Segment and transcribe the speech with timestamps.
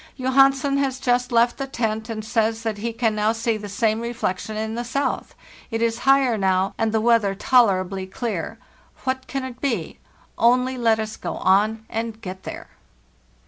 [0.17, 4.57] Johansen has just left the tent, and says that he can see the same reflection
[4.57, 5.35] in the south;
[5.69, 8.57] it is higher now, and the weather tolerably clear.
[9.03, 9.99] What can it be?
[10.39, 12.69] Only let us go on and get there.